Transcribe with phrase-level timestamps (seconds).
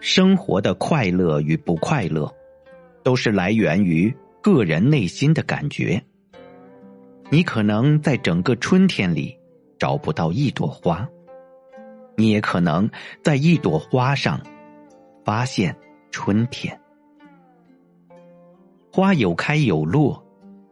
[0.00, 2.32] 生活的快乐与不快乐，
[3.02, 6.02] 都是来源于个人内心的感觉。
[7.28, 9.38] 你可能在整个春天里
[9.78, 11.06] 找不到一朵花，
[12.16, 12.90] 你也可能
[13.22, 14.40] 在一朵花上
[15.24, 15.76] 发现
[16.10, 16.80] 春天。
[18.90, 20.20] 花有开有落，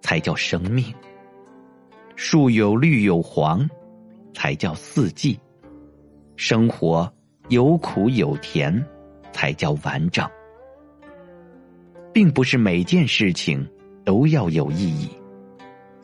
[0.00, 0.86] 才叫生命；
[2.16, 3.68] 树有绿有黄，
[4.32, 5.38] 才叫四季。
[6.34, 7.12] 生活
[7.48, 8.84] 有苦有甜。
[9.38, 10.28] 才叫完整，
[12.12, 13.64] 并不是每件事情
[14.04, 15.08] 都要有意义。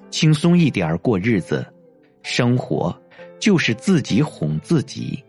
[0.09, 1.67] 轻松一点过日子，
[2.23, 2.97] 生活
[3.41, 5.21] 就是自己哄自己，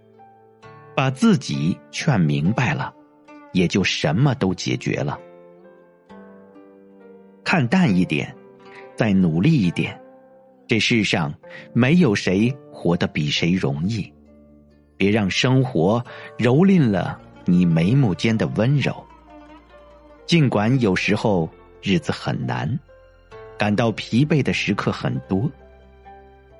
[0.96, 2.94] 把自己劝明白了，
[3.54, 5.20] 也就什么都解决了。
[7.44, 8.32] 看淡一点，
[8.96, 10.00] 再努力一点，
[10.68, 11.34] 这世上
[11.74, 14.14] 没有谁活得比谁容易。
[14.96, 16.00] 别让生活
[16.38, 17.20] 蹂躏了。
[17.46, 19.06] 你眉目间的温柔，
[20.26, 21.50] 尽管有时候
[21.82, 22.80] 日子很难，
[23.58, 25.50] 感到疲惫的时刻很多，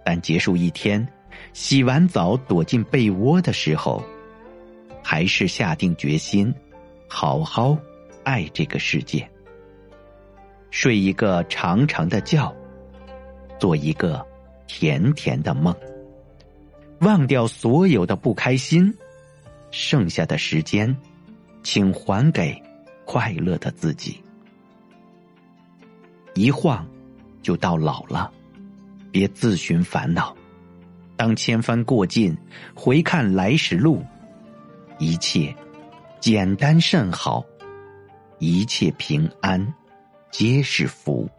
[0.04, 1.06] 但结束一天，
[1.54, 4.04] 洗完澡躲进被窝的时候，
[5.04, 6.54] 还是下定决心，
[7.08, 7.78] 好好
[8.24, 9.28] 爱这个世界，
[10.70, 12.54] 睡一个长长的觉，
[13.58, 14.24] 做一个
[14.68, 15.76] 甜甜的梦，
[17.00, 18.96] 忘掉所有的不开心。
[19.78, 20.96] 剩下的时间，
[21.62, 22.56] 请还给
[23.04, 24.24] 快乐的自己。
[26.34, 26.88] 一晃
[27.42, 28.32] 就到老了，
[29.12, 30.34] 别自寻烦恼。
[31.18, 32.34] 当千帆过尽，
[32.74, 34.02] 回看来时路，
[34.98, 35.54] 一切
[36.22, 37.44] 简单甚好，
[38.40, 39.74] 一切平安
[40.32, 41.30] 皆是福。